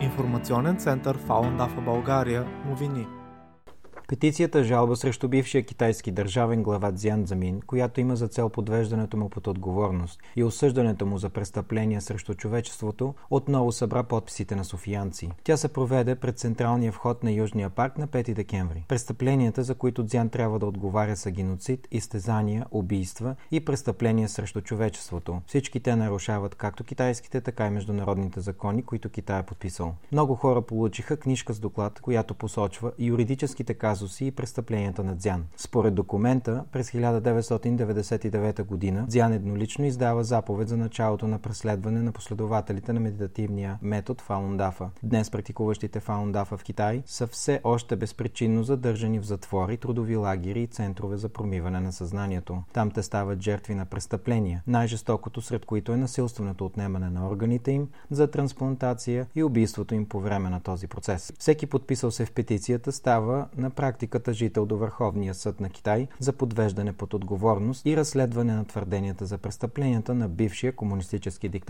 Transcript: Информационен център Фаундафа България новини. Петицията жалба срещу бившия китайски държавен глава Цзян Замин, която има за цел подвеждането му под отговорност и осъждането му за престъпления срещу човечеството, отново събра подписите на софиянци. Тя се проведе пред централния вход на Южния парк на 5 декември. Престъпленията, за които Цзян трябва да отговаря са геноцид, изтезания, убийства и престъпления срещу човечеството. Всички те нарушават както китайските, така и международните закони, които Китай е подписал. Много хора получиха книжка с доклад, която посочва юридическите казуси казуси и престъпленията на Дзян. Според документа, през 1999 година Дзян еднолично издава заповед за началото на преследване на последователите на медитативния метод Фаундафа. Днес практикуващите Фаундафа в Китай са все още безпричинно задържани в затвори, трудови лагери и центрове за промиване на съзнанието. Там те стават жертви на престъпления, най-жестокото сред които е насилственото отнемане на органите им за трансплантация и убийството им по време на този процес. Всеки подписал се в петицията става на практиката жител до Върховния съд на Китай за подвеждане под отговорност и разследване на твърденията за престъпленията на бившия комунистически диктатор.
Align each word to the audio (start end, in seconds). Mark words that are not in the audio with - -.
Информационен 0.00 0.76
център 0.76 1.18
Фаундафа 1.18 1.80
България 1.80 2.46
новини. 2.66 3.06
Петицията 4.08 4.64
жалба 4.64 4.96
срещу 4.96 5.28
бившия 5.28 5.62
китайски 5.62 6.10
държавен 6.10 6.62
глава 6.62 6.92
Цзян 6.92 7.26
Замин, 7.26 7.60
която 7.66 8.00
има 8.00 8.16
за 8.16 8.28
цел 8.28 8.48
подвеждането 8.48 9.16
му 9.16 9.28
под 9.28 9.46
отговорност 9.46 10.20
и 10.36 10.44
осъждането 10.44 11.06
му 11.06 11.18
за 11.18 11.28
престъпления 11.28 12.00
срещу 12.00 12.34
човечеството, 12.34 13.14
отново 13.30 13.72
събра 13.72 14.02
подписите 14.02 14.56
на 14.56 14.64
софиянци. 14.64 15.30
Тя 15.44 15.56
се 15.56 15.68
проведе 15.68 16.14
пред 16.14 16.38
централния 16.38 16.92
вход 16.92 17.22
на 17.22 17.32
Южния 17.32 17.70
парк 17.70 17.98
на 17.98 18.08
5 18.08 18.34
декември. 18.34 18.84
Престъпленията, 18.88 19.62
за 19.62 19.74
които 19.74 20.06
Цзян 20.06 20.28
трябва 20.28 20.58
да 20.58 20.66
отговаря 20.66 21.16
са 21.16 21.30
геноцид, 21.30 21.88
изтезания, 21.90 22.66
убийства 22.70 23.36
и 23.50 23.64
престъпления 23.64 24.28
срещу 24.28 24.60
човечеството. 24.60 25.40
Всички 25.46 25.80
те 25.80 25.96
нарушават 25.96 26.54
както 26.54 26.84
китайските, 26.84 27.40
така 27.40 27.66
и 27.66 27.70
международните 27.70 28.40
закони, 28.40 28.82
които 28.82 29.08
Китай 29.08 29.40
е 29.40 29.42
подписал. 29.42 29.94
Много 30.12 30.34
хора 30.34 30.62
получиха 30.62 31.16
книжка 31.16 31.52
с 31.54 31.60
доклад, 31.60 32.00
която 32.00 32.34
посочва 32.34 32.92
юридическите 32.98 33.74
казуси 33.74 33.97
казуси 33.98 34.26
и 34.26 34.30
престъпленията 34.30 35.04
на 35.04 35.16
Дзян. 35.16 35.44
Според 35.56 35.94
документа, 35.94 36.64
през 36.72 36.90
1999 36.90 38.64
година 38.64 39.04
Дзян 39.08 39.32
еднолично 39.32 39.84
издава 39.84 40.24
заповед 40.24 40.68
за 40.68 40.76
началото 40.76 41.28
на 41.28 41.38
преследване 41.38 42.02
на 42.02 42.12
последователите 42.12 42.92
на 42.92 43.00
медитативния 43.00 43.78
метод 43.82 44.22
Фаундафа. 44.22 44.90
Днес 45.02 45.30
практикуващите 45.30 46.00
Фаундафа 46.00 46.56
в 46.56 46.62
Китай 46.62 47.02
са 47.06 47.26
все 47.26 47.60
още 47.64 47.96
безпричинно 47.96 48.62
задържани 48.62 49.18
в 49.18 49.26
затвори, 49.26 49.76
трудови 49.76 50.16
лагери 50.16 50.62
и 50.62 50.66
центрове 50.66 51.16
за 51.16 51.28
промиване 51.28 51.80
на 51.80 51.92
съзнанието. 51.92 52.62
Там 52.72 52.90
те 52.90 53.02
стават 53.02 53.42
жертви 53.42 53.74
на 53.74 53.84
престъпления, 53.84 54.62
най-жестокото 54.66 55.40
сред 55.40 55.64
които 55.64 55.92
е 55.92 55.96
насилственото 55.96 56.66
отнемане 56.66 57.10
на 57.10 57.28
органите 57.28 57.70
им 57.72 57.88
за 58.10 58.30
трансплантация 58.30 59.26
и 59.34 59.42
убийството 59.42 59.94
им 59.94 60.08
по 60.08 60.20
време 60.20 60.50
на 60.50 60.60
този 60.60 60.86
процес. 60.86 61.32
Всеки 61.38 61.66
подписал 61.66 62.10
се 62.10 62.26
в 62.26 62.32
петицията 62.32 62.92
става 62.92 63.48
на 63.56 63.70
практиката 63.88 64.32
жител 64.32 64.66
до 64.66 64.76
Върховния 64.76 65.34
съд 65.34 65.60
на 65.60 65.70
Китай 65.70 66.06
за 66.18 66.32
подвеждане 66.32 66.92
под 66.92 67.14
отговорност 67.14 67.86
и 67.86 67.96
разследване 67.96 68.54
на 68.54 68.64
твърденията 68.64 69.26
за 69.26 69.38
престъпленията 69.38 70.14
на 70.14 70.28
бившия 70.28 70.72
комунистически 70.76 71.48
диктатор. 71.48 71.68